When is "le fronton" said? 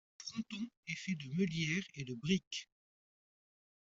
0.17-0.67